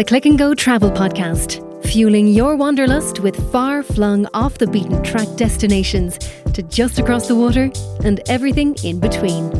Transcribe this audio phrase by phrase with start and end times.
[0.00, 5.02] the Click and Go Travel Podcast, fueling your wanderlust with far flung off the beaten
[5.02, 6.16] track destinations
[6.54, 7.70] to just across the water
[8.02, 9.50] and everything in between.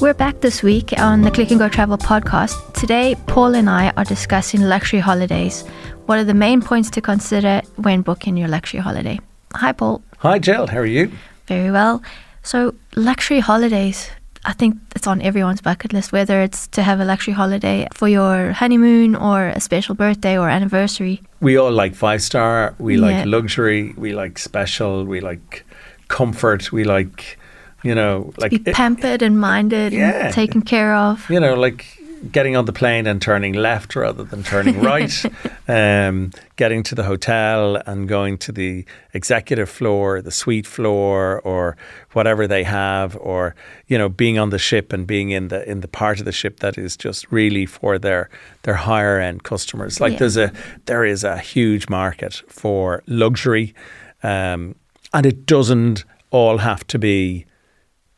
[0.00, 2.74] We're back this week on the Click and Go Travel podcast.
[2.74, 5.62] Today, Paul and I are discussing luxury holidays.
[6.06, 9.20] What are the main points to consider when booking your luxury holiday?
[9.54, 10.02] Hi, Paul.
[10.18, 10.66] Hi, Jill.
[10.66, 11.12] How are you?
[11.46, 12.02] Very well.
[12.42, 14.10] So, luxury holidays,
[14.44, 18.08] I think it's on everyone's bucket list, whether it's to have a luxury holiday for
[18.08, 21.20] your honeymoon or a special birthday or anniversary.
[21.40, 23.06] We all like five star, we Yeah.
[23.06, 25.64] like luxury, we like special, we like
[26.08, 27.38] comfort, we like,
[27.82, 30.26] you know, like, Be it- pampered and minded Yeah.
[30.26, 31.28] and taken care of.
[31.28, 31.84] you know, like
[32.32, 35.24] getting on the plane and turning left rather than turning right,
[35.68, 38.84] um, getting to the hotel and going to the
[39.14, 41.76] executive floor, the suite floor, or
[42.12, 43.54] whatever they have, or
[43.86, 46.32] you know, being on the ship and being in the in the part of the
[46.32, 48.28] ship that is just really for their
[48.62, 50.00] their higher end customers.
[50.00, 50.18] Like Yeah.
[50.18, 50.52] there's a
[50.86, 53.74] there is a huge market for luxury,
[54.22, 54.74] um,
[55.14, 57.46] and it doesn't all have to be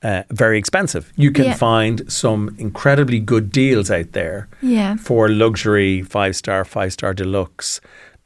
[0.03, 1.13] uh, very expensive.
[1.17, 1.55] You can Yeah.
[1.55, 4.97] find some incredibly good deals out there Yeah.
[4.97, 7.81] for luxury five star, five star deluxe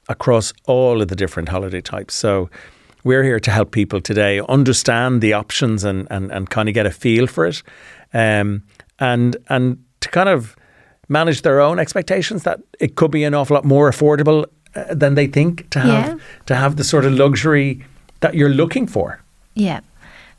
[0.08, 2.14] across all of the different holiday types.
[2.14, 2.48] So
[3.04, 6.86] we're here to help people today understand the options and, and, and kind of get
[6.86, 7.62] a feel for it.
[8.14, 8.62] Um,
[8.98, 10.56] and and to kind of
[11.08, 15.14] manage their own expectations that it could be an awful lot more affordable uh, than
[15.14, 16.14] they think to have Yeah.
[16.46, 17.80] to have the sort of luxury
[18.20, 19.20] that you're looking for.
[19.54, 19.80] Yeah,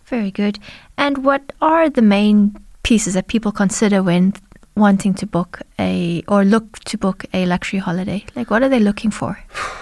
[0.07, 0.59] very good.
[0.97, 4.33] And what are the main pieces that people consider when
[4.75, 8.23] wanting to book a or look to book a luxury holiday?
[8.35, 9.39] Like, what are they looking for?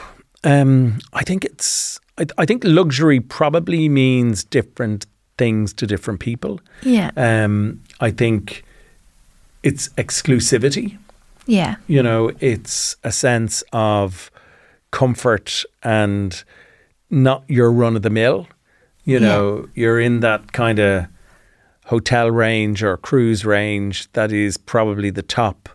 [0.47, 1.99] Um, I think it's.
[2.19, 5.07] I, I think luxury probably means different
[5.39, 6.59] things to different people.
[6.83, 8.63] Yeah, Um, I think
[9.63, 10.99] it's exclusivity.
[11.47, 14.29] yeah, You know, it's a sense of
[14.91, 16.43] comfort and
[17.09, 18.47] not your run of the mill.
[19.05, 19.27] You Yeah.
[19.27, 21.05] know, you're in that kind of
[21.85, 25.69] hotel range or cruise range that is probably the top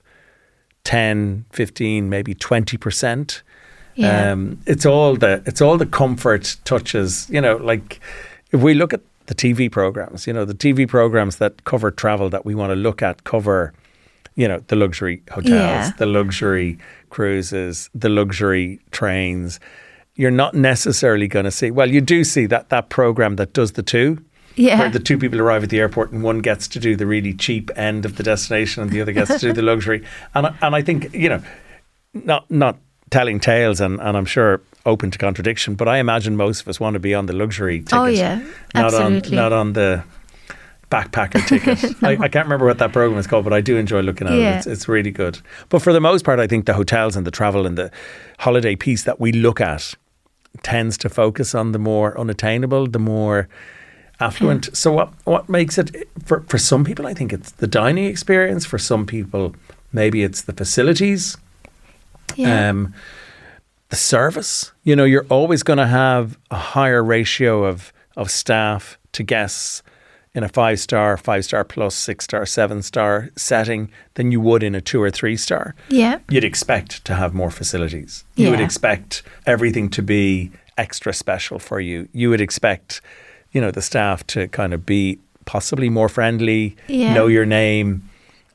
[0.85, 3.43] 10, 15, maybe 20%.
[3.95, 7.29] yeah, Um, it's all the it's all the comfort touches.
[7.31, 8.01] You know, like
[8.53, 12.31] if we look at the TV programs, you know, the TV programs that cover travel
[12.31, 13.73] that we want to look at cover,
[14.37, 15.93] you know, the luxury hotels, Yeah.
[15.99, 16.79] the luxury
[17.11, 19.61] cruises, the luxury trains.
[20.21, 21.71] You're not necessarily going to see.
[21.71, 24.23] Well, you do see that that program that does the two,
[24.57, 27.07] yeah, where the two people arrive at the airport and one gets to do the
[27.07, 30.05] really cheap end of the destination and the other gets to do the luxury.
[30.35, 31.43] And I- and I think you know,
[32.13, 32.77] not not
[33.11, 36.79] telling tales and, and I'm sure open to contradiction, but I imagine most of us
[36.81, 37.95] want to be on the luxury ticket.
[37.99, 38.37] Oh, yeah,
[38.75, 39.37] not absolutely.
[39.39, 40.05] on not on the
[40.91, 41.95] backpacker ticket.
[42.03, 44.35] I, I can't remember what that program is called, but I do enjoy looking at
[44.35, 44.55] Yeah.
[44.55, 44.57] it.
[44.59, 45.39] It's, it's really good.
[45.69, 47.91] But for the most part, I think the hotels and the travel and the
[48.39, 49.95] holiday piece that we look at
[50.63, 53.49] tends to focus on the more unattainable, the more
[54.19, 54.75] affluent.
[54.77, 57.07] So what what makes it for for some people?
[57.07, 58.67] I think it's the dining experience.
[58.67, 59.55] For some people,
[59.93, 61.37] maybe it's the facilities,
[62.37, 62.95] yeah, um,
[63.89, 64.73] the service.
[64.85, 69.83] You know, you're always going to have a higher ratio of of staff to guests
[70.35, 74.63] in a five star, five star plus, six star, seven star setting than you would
[74.63, 78.25] in a two or three star yeah, you'd expect to have more facilities.
[78.37, 82.09] You would expect everything to be extra special for you.
[82.13, 83.01] You would expect,
[83.53, 87.13] you know, the staff to kind of be possibly more friendly, Yeah.
[87.13, 88.09] know your name,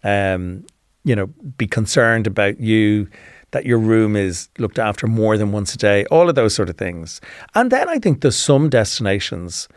[0.04, 0.66] um,
[1.04, 1.28] you know,
[1.58, 3.08] be concerned about you,
[3.52, 6.70] that your room is looked after more than once a day, all of those sort
[6.70, 7.22] of things.
[7.54, 9.68] And then I think there's some destinations,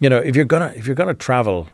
[0.00, 1.68] you know, if you're gonna if you're gonna travel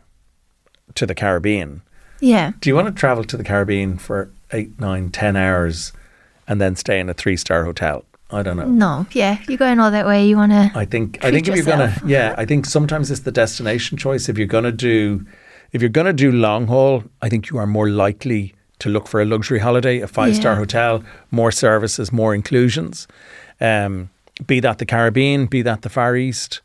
[0.95, 1.81] to the Caribbean,
[2.19, 5.91] yeah, do you want to travel to the Caribbean for eight, nine, ten hours
[6.47, 8.05] and then stay in a three star hotel?
[8.31, 8.65] I don't know.
[8.65, 9.37] no, yeah.
[9.47, 10.25] You're going all that way.
[10.25, 10.71] You want to.
[10.73, 14.27] I think I think if you're gonna yeah, I think sometimes it's the destination choice.
[14.29, 15.25] If you're gonna do
[15.71, 19.21] if you're gonna do long haul, I think you are more likely to look for
[19.21, 20.59] a luxury holiday, a five star Yeah.
[20.59, 23.07] hotel, more services, more inclusions.
[23.61, 24.09] Um,
[24.47, 26.59] be that the Caribbean, be that the Far East.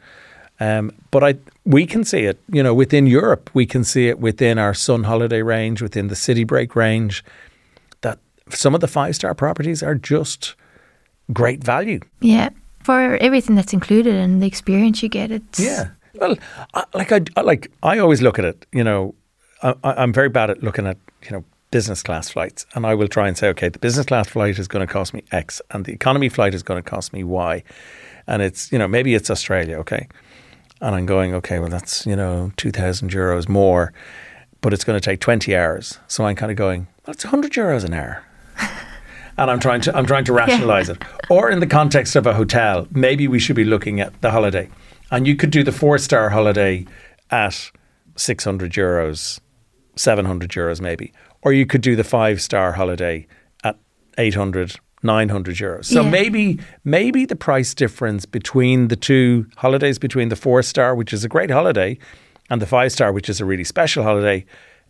[0.61, 1.35] Um, but I,
[1.65, 3.49] we can see it, you know, within Europe.
[3.55, 7.25] We can see it within our Sun Holiday range, within the City Break range.
[8.01, 8.19] That
[8.51, 10.55] some of the five star properties are just
[11.33, 12.01] great value.
[12.21, 12.51] Yeah,
[12.83, 15.31] for everything that's included and the experience you get.
[15.31, 15.89] It's Yeah.
[16.15, 16.37] Well,
[16.75, 18.67] I, like I, like I always look at it.
[18.73, 19.15] You know,
[19.63, 22.95] I, I- I'm very bad at looking at you know business class flights, and I
[22.95, 25.63] will try and say, okay, the business class flight is going to cost me X,
[25.71, 27.63] and the economy flight is going to cost me Y,
[28.27, 30.09] and it's you know maybe it's Australia, okay,
[30.81, 33.93] and I'm going okay, well that's you know two thousand euros more,
[34.61, 37.53] but it's going to take twenty hours, so I'm kind of going, well it's hundred
[37.53, 38.25] euros an hour.
[39.39, 41.03] and I'm trying to I'm trying to rationalize it.
[41.31, 44.69] Or in the context of a hotel, maybe we should be looking at the holiday.
[45.11, 46.87] And you could do the four star holiday
[47.31, 47.71] at
[48.17, 49.41] 600 euros,
[49.97, 51.13] 700 euros maybe.
[51.43, 53.27] Or you could do the five star holiday
[53.65, 53.79] at
[54.19, 55.85] 800, 900 euros.
[55.87, 56.11] So Yeah.
[56.11, 61.25] maybe maybe the price difference between the two holidays, between the four star, which is
[61.25, 61.99] a great holiday,
[62.51, 64.45] and the five star, which is a really special holiday,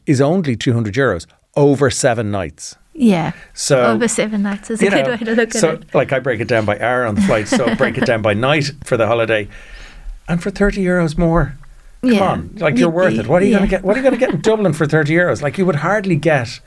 [0.06, 1.26] is only 200 euros
[1.56, 2.76] over seven nights.
[2.94, 3.32] Yeah.
[3.55, 5.90] So Over seven nights is a good know, way to look so, at it.
[5.93, 8.22] So like I break it down by hour on the flight, so break it down
[8.22, 9.49] by night for the holiday,
[10.26, 11.55] and for thirty euros more.
[12.02, 12.31] Come yeah.
[12.31, 13.26] on, like you're worth it.
[13.26, 13.58] What are you yeah.
[13.58, 13.84] going to get?
[13.84, 15.43] What are you going to get in Dublin for thirty euros?
[15.43, 16.60] Like you would hardly get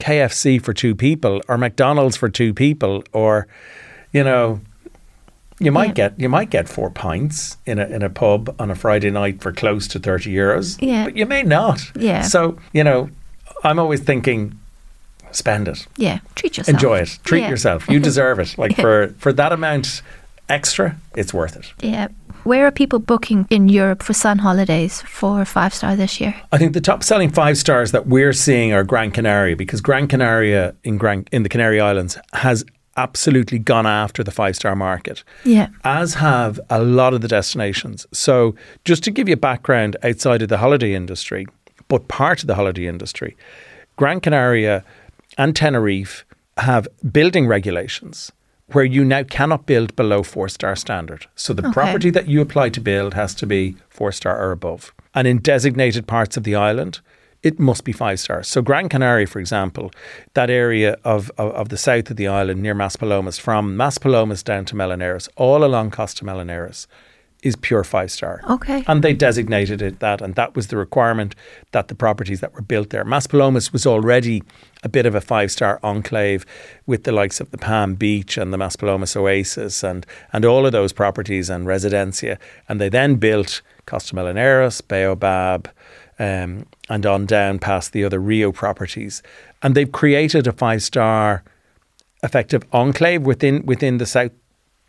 [0.00, 3.46] KFC for two people, or McDonald's for two people, or
[4.12, 4.60] you know,
[5.60, 6.08] you might Yeah.
[6.08, 9.40] get you might get four pints in a in a pub on a Friday night
[9.42, 10.76] for close to thirty euros.
[10.80, 11.04] Yeah.
[11.04, 11.92] but you may not.
[11.94, 12.22] Yeah.
[12.22, 13.10] So you know,
[13.62, 14.58] I'm always thinking,
[15.32, 16.18] spend it Yeah.
[16.34, 16.74] Treat yourself.
[16.74, 17.50] enjoy it treat Yeah.
[17.50, 20.02] yourself you deserve it like for for that amount
[20.48, 22.08] extra it's worth it Yeah.
[22.44, 26.34] Where are people booking in Europe for sun holidays for five star this year?
[26.52, 30.06] i think the top selling five stars that we're seeing are gran canaria because gran
[30.08, 32.64] canaria in gran in the canary islands has
[32.96, 35.68] absolutely gone after the five star market Yeah.
[35.84, 38.06] as have a lot of the destinations.
[38.12, 38.54] So,
[38.84, 41.46] just to give you background outside of the holiday industry,
[41.88, 43.36] but part of the holiday industry,
[43.96, 44.84] Gran Canaria
[45.38, 46.24] and Tenerife
[46.56, 48.32] have building regulations
[48.72, 51.26] where you now cannot build below four star standard.
[51.34, 51.72] So, the Okay.
[51.72, 54.92] property that you apply to build has to be four star or above.
[55.14, 57.00] And in designated parts of the island,
[57.42, 58.48] it must be five stars.
[58.48, 59.90] So Gran Canaria, for example,
[60.34, 64.66] that area of, of, of the south of the island near Maspalomas, from Maspalomas down
[64.66, 66.86] to Meloneras, all along Costa Meloneras,
[67.42, 68.40] is pure five star.
[68.48, 68.84] Okay.
[68.86, 71.34] And they designated it that, and that was the requirement
[71.72, 73.04] that the properties that were built there.
[73.04, 74.42] Maspalomas was already
[74.82, 76.44] a bit of a five star enclave
[76.86, 80.72] with the likes of the Palm Beach and the Maspalomas Oasis and, and all of
[80.72, 82.38] those properties and residencia.
[82.68, 85.70] And they then built Costa Meloneras, Baobab,
[86.18, 89.22] um, and on down past the other Riu properties.
[89.62, 91.42] And they've created a five star
[92.22, 94.32] effective enclave within within the South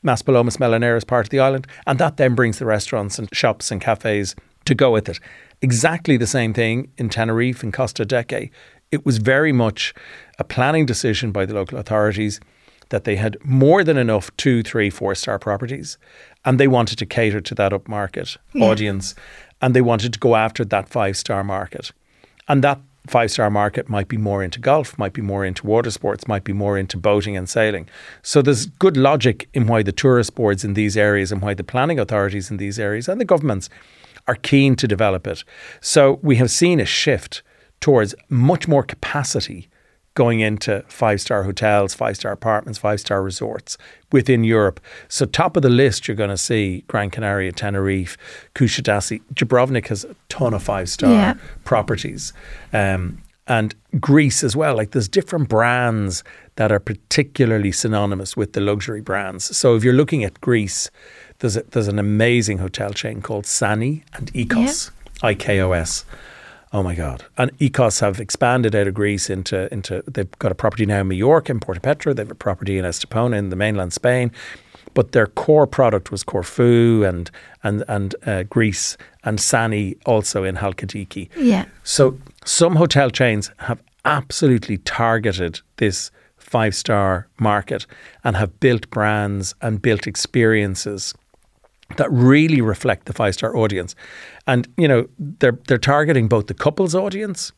[0.03, 3.79] Maspalomas Meloneras part of the island, and that then brings the restaurants and shops and
[3.81, 5.19] cafes to go with it.
[5.61, 8.49] Exactly the same thing in Tenerife and Costa Adeje.
[8.91, 9.93] It was very much
[10.39, 12.39] a planning decision by the local authorities
[12.89, 15.97] that they had more than enough two, three, four star properties,
[16.43, 18.65] and they wanted to cater to that upmarket Yeah.
[18.65, 19.15] audience,
[19.61, 21.91] and they wanted to go after that five star market,
[22.47, 25.91] and that five star market might be more into golf, might be more into water
[25.91, 27.87] sports, might be more into boating and sailing.
[28.21, 31.63] So there's good logic in why the tourist boards in these areas and why the
[31.63, 33.69] planning authorities in these areas and the governments
[34.27, 35.43] are keen to develop it.
[35.79, 37.41] So we have seen a shift
[37.79, 39.67] towards much more capacity
[40.13, 43.77] going into five star hotels, five star apartments, five star resorts
[44.11, 44.79] within Europe.
[45.07, 48.17] So, top of the list, you're going to see Gran Canaria, Tenerife,
[48.55, 49.21] Kushadasi.
[49.33, 51.33] Dubrovnik has a ton of five star Yeah.
[51.63, 52.33] properties.
[52.73, 54.75] Um, and Greece as well.
[54.75, 56.23] Like there's different brands
[56.55, 59.57] that are particularly synonymous with the luxury brands.
[59.57, 60.89] So if you're looking at Greece,
[61.39, 64.91] there's a, there's an amazing hotel chain called Sani and Ikos,
[65.23, 66.05] I K O S.
[66.73, 67.25] Oh my God!
[67.37, 70.03] And Ikos have expanded out of Greece into into.
[70.07, 72.13] They've got a property now in Mallorca, in Porto Petro.
[72.13, 74.31] They have a property in Estepona in the mainland Spain.
[74.93, 77.29] But their core product was Corfu and
[77.63, 81.29] and and uh, Greece and Sani also in Halkidiki.
[81.35, 81.65] Yeah.
[81.83, 87.85] So some hotel chains have absolutely targeted this five star market
[88.23, 91.13] and have built brands and built experiences
[91.97, 93.95] that really reflect the five star audience.
[94.47, 97.51] And you know, they're they're targeting both the couples audience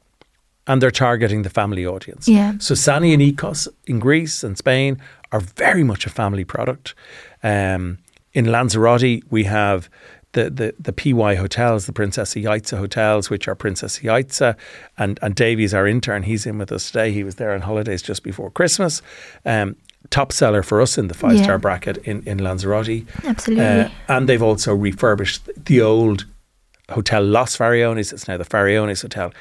[0.67, 2.27] and they're targeting the family audience.
[2.27, 2.53] Yeah.
[2.59, 4.97] So Sani and Ikos in Greece and Spain
[5.31, 6.95] are very much a family product.
[7.41, 7.97] Um,
[8.33, 9.89] in Lanzarote, we have
[10.33, 14.55] the, the, the PY hotels, the Princess Yaiza hotels, which are Princess Yaiza.
[14.97, 17.11] And, and Davies, our intern, he's in with us today.
[17.11, 19.01] He was there on holidays just before Christmas.
[19.45, 19.75] Um,
[20.13, 21.57] top seller for us in the five star Yeah.
[21.65, 23.05] bracket in, in Lanzarote.
[23.25, 23.65] Absolutely.
[23.65, 26.25] Uh, and they've also refurbished the old
[26.89, 28.13] Hotel Los Fariones.
[28.13, 29.33] It's now the Fariones Hotel.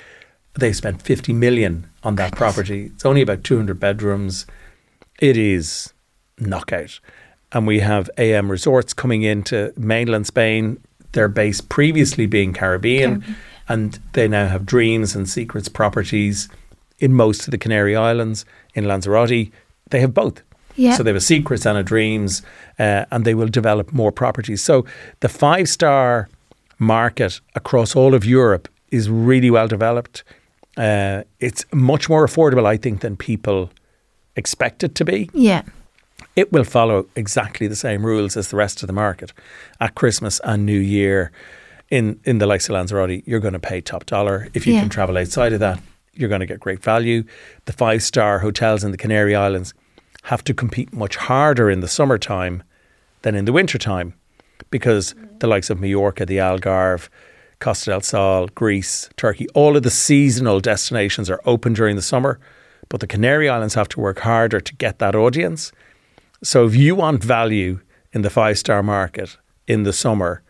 [0.59, 2.87] They spent 50 million on that property.
[2.95, 4.47] It's only about 200 bedrooms.
[5.21, 5.93] It is
[6.39, 7.01] knockout.
[7.53, 10.79] And we have AM Resorts coming into mainland Spain.
[11.13, 13.37] Their base previously being Caribbean, Caribbean.
[13.69, 16.49] and they now have Dreams and Secrets properties
[16.99, 18.47] in most of the Canary Islands.
[18.75, 19.51] In Lanzarote,
[19.91, 20.43] they have both.
[20.77, 20.97] Yeah.
[20.97, 22.43] So they have a Secrets and a Dreams,
[22.79, 24.63] uh, and they will develop more properties.
[24.63, 24.85] So
[25.21, 26.29] the five star
[26.79, 30.25] market across all of Europe is really well developed.
[30.77, 33.71] Uh, it's much more affordable, I think, than people
[34.37, 35.63] expect it to be, Yeah.
[36.37, 39.33] it will follow exactly the same rules as the rest of the market.
[39.81, 41.31] At Christmas and New Year,
[41.91, 44.49] in in the likes of Lanzarote, you're going to pay top dollar.
[44.55, 44.81] If you Yeah.
[44.81, 45.79] can travel outside of that,
[46.15, 47.25] you're going to get great value.
[47.67, 49.75] The five star hotels in the Canary Islands
[50.23, 52.63] have to compete much harder in the summertime
[53.23, 54.15] than in the wintertime
[54.71, 57.09] because the likes of Mallorca, the Algarve,
[57.59, 62.41] Costa del Sol, Greece, Turkey, all of the seasonal destinations are open during the summer,
[62.89, 65.73] but the Canary Islands have to work harder to get that audience.
[66.43, 67.81] So if you want value
[68.13, 69.37] in the five star market
[69.67, 70.43] in the summer,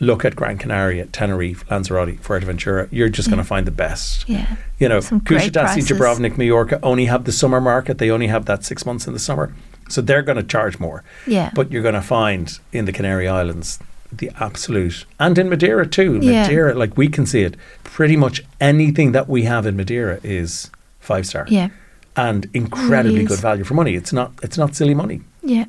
[0.00, 2.88] look at Gran Canaria, Tenerife, Lanzarote, Fuerteventura.
[2.90, 4.28] You're just going to find the best.
[4.28, 4.56] Yeah.
[4.78, 7.98] You know, great Dubrovnik, Majorca only have the summer market.
[7.98, 9.54] They only have that six months in the summer.
[9.88, 11.04] So they're going to charge more.
[11.26, 11.50] Yeah.
[11.54, 13.78] But you're going to find in the Canary Islands
[14.18, 16.20] the absolute, and in Madeira too.
[16.22, 16.42] Yeah.
[16.42, 20.70] Madeira, like we can see it, pretty much anything that we have in Madeira is
[21.00, 21.68] five star yeah.
[22.16, 23.94] and incredibly good value for money.
[23.94, 25.22] It's not, it's not silly money.
[25.42, 25.66] Yeah.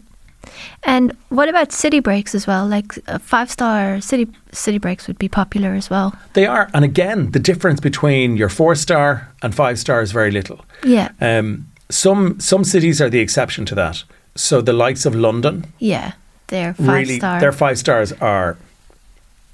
[0.84, 2.68] And what about city breaks as well?
[2.68, 6.14] Like uh, five star city city breaks would be popular as well.
[6.34, 10.32] They are, and again, the difference between your four star and five star is very
[10.32, 10.66] little.
[10.84, 11.10] Yeah.
[11.22, 14.04] Um, some some cities are the exception to that.
[14.36, 16.12] So the likes of London, Yeah.
[16.48, 17.40] They're five really, star.
[17.40, 18.56] their five stars are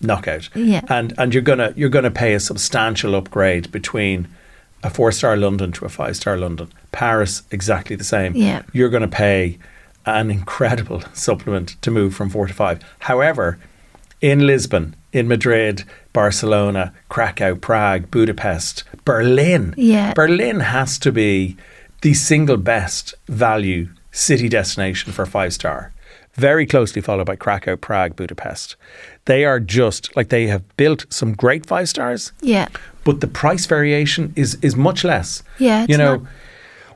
[0.01, 0.49] knockout.
[0.55, 0.81] Yeah.
[0.89, 4.27] and and you're gonna you're gonna pay a substantial upgrade between
[4.83, 6.67] a four star London to a five star London.
[6.91, 8.35] Paris exactly the same.
[8.35, 8.63] Yeah.
[8.73, 9.57] you're gonna pay
[10.05, 12.79] an incredible supplement to move from four to five.
[12.99, 13.59] However,
[14.21, 20.13] in Lisbon, in Madrid, Barcelona, Krakow, Prague, Budapest, Berlin, Yeah.
[20.13, 21.57] Berlin has to be
[22.01, 25.91] the single best value city destination for five star.
[26.35, 28.75] Very closely followed by Krakow, Prague, Budapest.
[29.25, 32.69] They are just like they have built some great five stars, yeah.
[33.03, 35.43] but the price variation is is much less.
[35.59, 35.85] Yeah.
[35.89, 36.27] you know, not-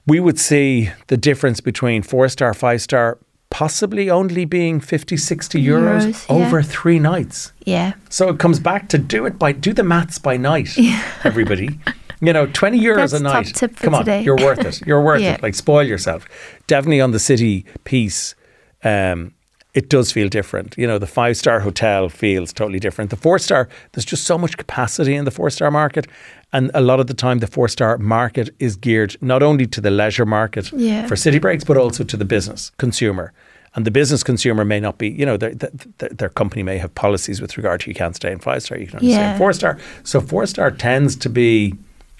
[0.07, 3.17] we would see the difference between four star, five star
[3.51, 6.35] possibly only being 50, 60 euros, Euros, yeah.
[6.45, 7.53] over three nights.
[7.65, 7.93] yeah.
[8.09, 11.01] So it comes back to do it by do the maths by night, yeah.
[11.23, 11.79] everybody.
[12.21, 13.75] You know, twenty euros That's a night.
[13.77, 14.23] Come on, today.
[14.23, 14.81] you're worth it.
[14.87, 15.33] You're worth Yeah.
[15.35, 15.43] it.
[15.43, 16.25] Like spoil yourself.
[16.67, 18.35] Definitely on the city piece,
[18.83, 19.33] um,
[19.75, 20.73] it does feel different.
[20.77, 23.09] You know, the five star hotel feels totally different.
[23.11, 26.07] The four star, there's just so much capacity in the four star market,
[26.53, 29.81] and a lot of the time, the four star market is geared not only to
[29.81, 31.05] the leisure market Yeah.
[31.07, 33.33] for city breaks, but also to the business consumer.
[33.75, 36.95] And the business consumer may not be, you know, their, their, their company may have
[36.95, 39.37] policies with regard to you can't stay in five star, you can only stay in
[39.37, 39.77] four star.
[40.05, 41.73] So four star tends to be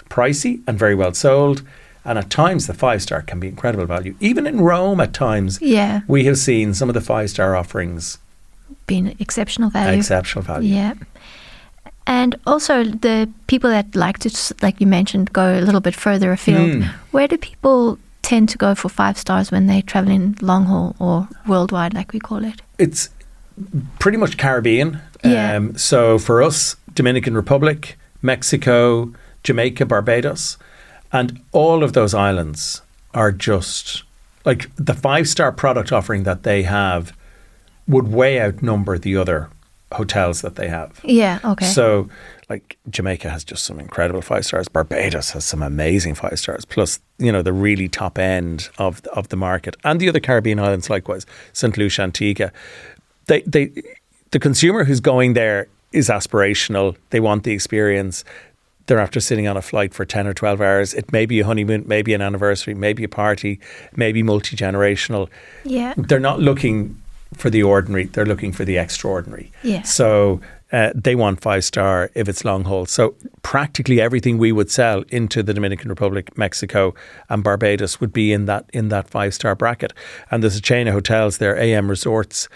[0.09, 1.63] pricey and very well sold.
[2.05, 4.15] And at times, the five star can be incredible value.
[4.19, 6.01] Even in Rome, at times, Yeah.
[6.07, 8.19] we have seen some of the five star offerings
[8.87, 9.97] Being exceptional value.
[9.97, 10.75] exceptional value.
[10.75, 10.93] Yeah.
[12.07, 14.29] And also the people that like to,
[14.61, 16.69] like you mentioned, go a little bit further afield.
[16.83, 16.83] Mm.
[17.11, 20.95] Where do people tend to go for five stars when they travel in long haul
[20.99, 22.61] or worldwide, like we call it?
[22.77, 23.09] It's
[23.97, 24.99] pretty much Caribbean.
[25.23, 25.55] Yeah.
[25.55, 29.11] Um, so for us, Dominican Republic, Mexico,
[29.43, 30.57] Jamaica, Barbados,
[31.11, 32.81] and all of those islands
[33.13, 34.03] are just
[34.45, 37.15] like the five star product offering that they have
[37.87, 39.49] would way outnumber the other
[39.91, 40.99] hotels that they have.
[41.03, 41.39] Yeah.
[41.43, 41.65] Okay.
[41.65, 42.09] So,
[42.49, 44.67] like Jamaica has just some incredible five stars.
[44.67, 46.65] Barbados has some amazing five stars.
[46.65, 50.59] Plus, you know, the really top end of of the market, and the other Caribbean
[50.59, 52.51] islands likewise, Saint Lucia, Antigua.
[53.25, 53.71] They they
[54.31, 56.95] the consumer who's going there is aspirational.
[57.09, 58.23] They want the experience.
[58.87, 60.93] They're after sitting on a flight for 10 or 12 hours.
[60.93, 63.59] It may be a honeymoon, maybe an anniversary, maybe a party,
[63.95, 65.29] maybe multi generational
[65.63, 65.93] yeah.
[65.97, 67.01] they're not looking
[67.33, 69.51] for the ordinary; they're looking for the extraordinary.
[69.63, 69.81] Yeah.
[69.81, 70.39] So
[70.71, 72.85] uh, they want five star if it's long haul.
[72.85, 76.93] So practically everything we would sell into the Dominican Republic, Mexico,
[77.29, 79.93] and Barbados would be in that in that five star bracket.
[80.31, 82.47] And there's a chain of hotels there, AM Resorts.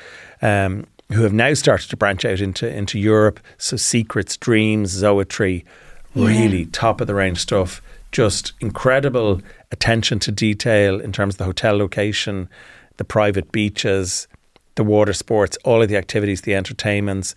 [0.41, 3.39] Um, who have now started to branch out into into Europe?
[3.57, 5.63] So Secrets, Dreams, Zoetry,
[6.13, 6.27] Yeah.
[6.27, 7.81] really top of the range stuff.
[8.11, 12.49] Just incredible attention to detail in terms of the hotel location,
[12.97, 14.27] the private beaches,
[14.75, 17.35] the water sports, all of the activities, the entertainments,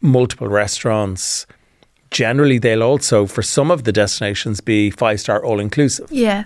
[0.00, 1.46] multiple restaurants.
[2.10, 6.10] Generally, they'll also, for some of the destinations, be five star all inclusive.
[6.10, 6.44] Yeah.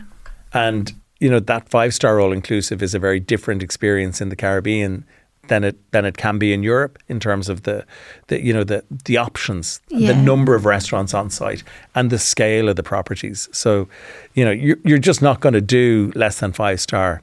[0.52, 4.36] And, you know, that five star all inclusive is a very different experience in the
[4.36, 5.04] Caribbean
[5.48, 7.84] than it than it can be in Europe in terms of the,
[8.28, 10.12] the you know, the the options, Yeah.
[10.12, 11.62] the number of restaurants on site
[11.94, 13.48] and the scale of the properties.
[13.52, 13.88] So,
[14.34, 17.22] you know, you're you're just not going to do less than five star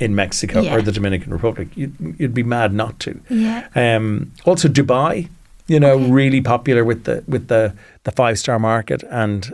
[0.00, 0.74] in Mexico Yeah.
[0.76, 1.68] or the Dominican Republic.
[1.74, 3.20] You'd, you'd be mad not to.
[3.28, 3.66] Yeah.
[3.74, 5.28] Um, also, Dubai,
[5.66, 6.10] you know, Okay.
[6.10, 9.52] really popular with the with the the five star market, and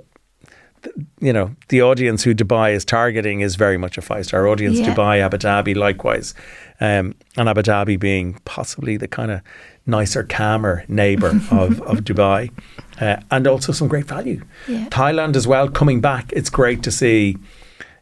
[1.21, 4.79] you know, the audience who Dubai is targeting is very much a five star audience.
[4.79, 4.95] Yeah.
[4.95, 6.35] Dubai, Abu Dhabi, likewise.
[6.81, 9.41] Um, and Abu Dhabi being possibly the kind of
[9.87, 12.51] nicer, calmer neighbour of, of Dubai.
[13.01, 14.43] Uh, and also some great value.
[14.69, 14.89] Yeah.
[14.89, 16.33] Thailand as well, coming back.
[16.33, 17.37] It's great to see,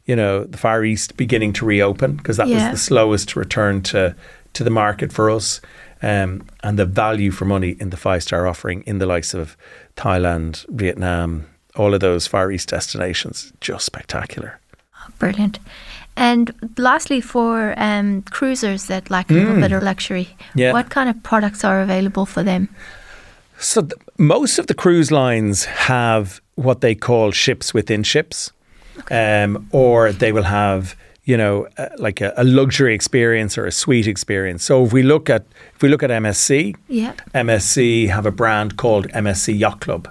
[0.07, 2.71] you know, the Far East beginning to reopen because that Yeah.
[2.71, 4.15] was the slowest to return to,
[4.55, 5.61] to the market for us.
[6.05, 9.57] Um, and the value for money in the five star offering in the likes of
[9.97, 11.47] Thailand, Vietnam,
[11.77, 14.59] all of those Far East destinations, just spectacular.
[15.19, 15.59] Brilliant.
[16.17, 19.61] And lastly, for um, cruisers that like a little Mm.
[19.63, 20.73] bit of luxury, Yeah.
[20.73, 22.69] what kind of products are available for them?
[23.59, 28.53] So th- most of the cruise lines have what they call ships within ships,
[29.11, 33.71] um, or they will have you know uh, like a, a luxury experience or a
[33.73, 34.65] suite experience.
[34.65, 35.45] So if we look at
[35.77, 37.13] if we look at MSC, Yeah.
[37.35, 40.09] MSC have a brand called MSC Yacht Club,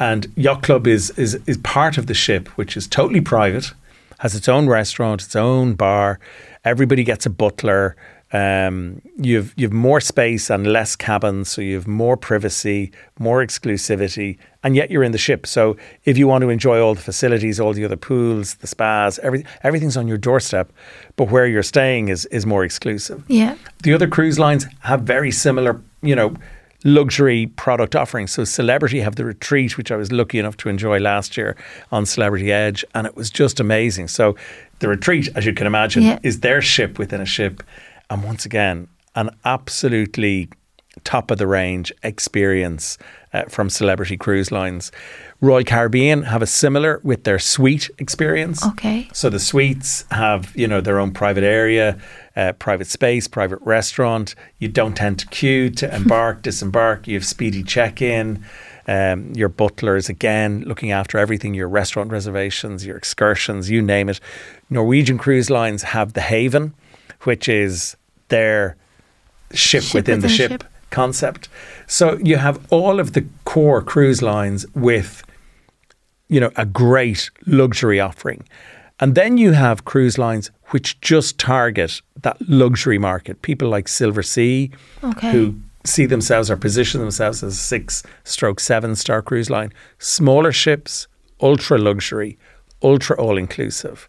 [0.00, 3.72] and Yacht Club is is is part of the ship, which is totally private,
[4.18, 6.18] has its own restaurant, its own bar.
[6.64, 7.96] Everybody gets a butler.
[8.30, 14.76] Um, you've you've more space and less cabins, so you've more privacy, more exclusivity, and
[14.76, 15.46] yet you're in the ship.
[15.46, 19.18] So if you want to enjoy all the facilities, all the other pools, the spas,
[19.20, 20.70] every, everything's on your doorstep,
[21.16, 23.24] but where you're staying is is more exclusive.
[23.28, 23.56] Yeah.
[23.82, 26.34] The other cruise lines have very similar, you know,
[26.84, 28.30] luxury product offerings.
[28.32, 31.56] So Celebrity have the retreat, which I was lucky enough to enjoy last year
[31.90, 34.08] on Celebrity Edge, and it was just amazing.
[34.08, 34.36] So
[34.78, 36.18] the retreat, as you can imagine, Yeah.
[36.22, 37.62] is their ship within a ship,
[38.10, 40.48] and once again, an absolutely
[41.04, 42.98] top of the range experience
[43.32, 44.90] uh, from Celebrity Cruise Lines.
[45.40, 48.64] Royal Caribbean have a similar with their suite experience.
[48.66, 49.08] Okay.
[49.12, 51.98] So the suites have, you know, their own private area,
[52.34, 54.34] uh, private space, private restaurant.
[54.58, 57.06] You don't tend to queue to embark, disembark.
[57.06, 58.44] You have speedy check-in.
[58.88, 64.18] Um, your butlers again looking after everything, your restaurant reservations, your excursions, you name it.
[64.70, 66.72] Norwegian Cruise Lines have the Haven,
[67.24, 68.76] which is their
[69.52, 70.64] ship, Ship within, the within a ship, ship.
[70.90, 71.48] Concept.
[71.86, 75.22] So you have all of the core cruise lines with
[76.28, 78.44] you know, a great luxury offering.
[79.00, 83.40] And then you have cruise lines which just target that luxury market.
[83.42, 84.70] People like Silversea,
[85.02, 85.30] Okay.
[85.32, 89.72] who see themselves or position themselves as a six stroke seven star cruise line.
[89.98, 91.06] Smaller ships,
[91.40, 92.36] ultra luxury,
[92.82, 94.08] ultra all inclusive.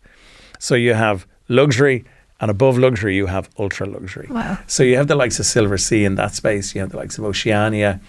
[0.60, 2.04] So you have luxury,
[2.42, 4.28] and above luxury, you have ultra luxury.
[4.30, 4.58] Wow.
[4.68, 6.74] So you have the likes of Silversea in that space.
[6.74, 8.00] You have the likes of Oceania.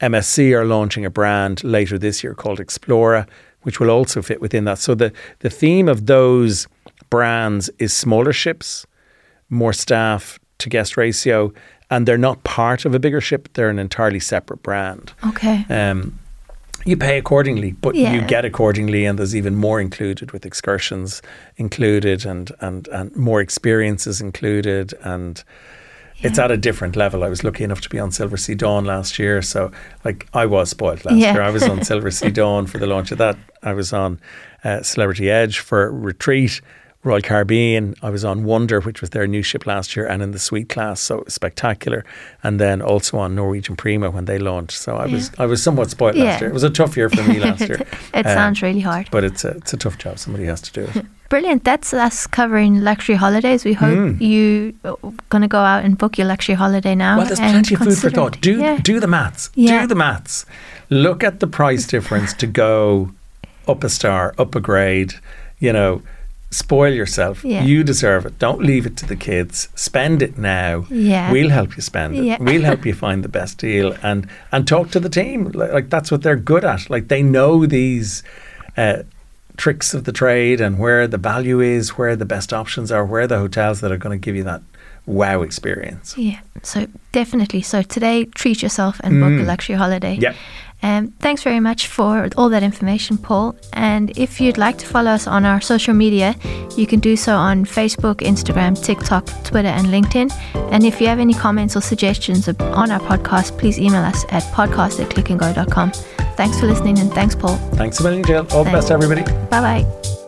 [0.00, 3.28] MSC are launching a brand later this year called Explora,
[3.62, 4.78] which will also fit within that.
[4.78, 6.66] So the, the theme of those
[7.10, 8.86] brands is smaller ships,
[9.50, 11.52] more staff to guest ratio,
[11.90, 13.48] and they're not part of a bigger ship.
[13.52, 15.12] They're an entirely separate brand.
[15.26, 15.64] Okay.
[15.68, 16.18] Um,
[16.84, 21.22] you pay accordingly, but you get accordingly, and there's even more included with excursions
[21.56, 25.42] included, and and and more experiences included, and
[26.18, 27.24] it's at a different level.
[27.24, 29.70] I was lucky enough to be on Silversea Dawn last year, so
[30.04, 31.32] like I was spoiled last Yeah.
[31.34, 31.42] year.
[31.42, 33.36] I was on Silversea Dawn for the launch of that.
[33.62, 34.20] I was on
[34.62, 36.60] uh, Celebrity Edge for Retreat.
[37.04, 40.30] Royal Caribbean, I was on Wonder, which was their new ship last year, and in
[40.32, 42.04] the suite class, so spectacular.
[42.42, 44.78] And then also on Norwegian Prima when they launched.
[44.78, 46.24] So I was I was somewhat spoiled Yeah.
[46.24, 46.50] last year.
[46.50, 47.80] It was a tough year for me last year,
[48.14, 49.08] it Um, sounds really hard.
[49.10, 50.18] but it's a it's a tough job.
[50.18, 51.04] Somebody has to do it.
[51.28, 51.64] Brilliant.
[51.64, 53.64] That's us covering luxury holidays.
[53.64, 54.20] We hope Mm.
[54.20, 54.74] you
[55.30, 57.16] going to go out and book your luxury holiday now.
[57.18, 58.40] Well, there's plenty of food for thought.
[58.40, 58.78] Do yeah.
[58.82, 59.50] do the maths.
[59.54, 59.80] Yeah.
[59.82, 60.46] Do the maths.
[60.90, 63.10] Look at the price difference to go
[63.66, 65.14] up a star, up a grade.
[65.58, 66.02] You know,
[66.50, 67.44] spoil yourself.
[67.44, 67.64] Yeah.
[67.64, 68.38] You deserve it.
[68.38, 69.68] Don't leave it to the kids.
[69.74, 70.86] Spend it now.
[70.90, 71.32] Yeah.
[71.32, 72.24] We'll help you spend it.
[72.24, 72.36] Yeah.
[72.40, 75.50] We'll help you find the best deal and and talk to the team.
[75.52, 76.88] Like, like that's what they're good at.
[76.90, 78.22] Like they know these.
[78.76, 79.02] Uh,
[79.56, 83.28] tricks of the trade and where the value is, where the best options are, where
[83.28, 84.60] the hotels that are going to give you that
[85.06, 86.18] wow experience.
[86.18, 87.62] Yeah, so definitely.
[87.62, 89.46] So today, treat yourself and book a Mm.
[89.46, 90.16] luxury holiday.
[90.16, 90.34] Yep.
[90.84, 93.56] Um, thanks very much for all that information, Paul.
[93.72, 96.36] And if you'd like to follow us on our social media,
[96.76, 100.30] you can do so on Facebook, Instagram, TikTok, Twitter, and LinkedIn.
[100.72, 104.42] And if you have any comments or suggestions on our podcast, please email us at
[104.52, 105.92] podcast at clickandgo.com.
[106.36, 107.56] Thanks for listening and thanks, Paul.
[107.76, 108.46] Thanks a million, Jill.
[108.52, 108.72] All the Thanks.
[108.72, 109.22] best, everybody.
[109.48, 110.23] Bye bye.